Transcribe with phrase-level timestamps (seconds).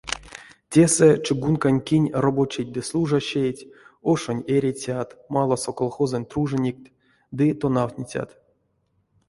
[0.71, 3.67] Тесэ— чугункань кинь робочейть ды служащейть,
[4.11, 6.87] ошонь эрицят, маласо колхозонь труженникть
[7.37, 8.29] ды тонавтницят.